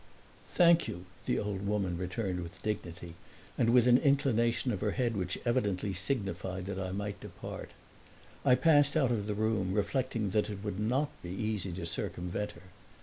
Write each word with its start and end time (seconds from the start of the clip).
"Thank 0.49 0.87
you," 0.87 1.05
the 1.27 1.37
old 1.37 1.67
woman 1.67 1.95
returned 1.95 2.39
with 2.39 2.59
dignity 2.63 3.13
and 3.55 3.69
with 3.69 3.85
an 3.87 3.99
inclination 3.99 4.71
of 4.71 4.81
her 4.81 4.93
head 4.93 5.15
which 5.15 5.37
evidently 5.45 5.93
signified 5.93 6.65
that 6.65 6.79
I 6.79 6.91
might 6.91 7.19
depart. 7.19 7.69
I 8.43 8.55
passed 8.55 8.97
out 8.97 9.11
of 9.11 9.27
the 9.27 9.35
room, 9.35 9.75
reflecting 9.75 10.31
that 10.31 10.49
it 10.49 10.63
would 10.63 10.79
not 10.79 11.11
be 11.21 11.29
easy 11.29 11.71
to 11.73 11.85
circumvent 11.85 12.53
her. 12.53 12.63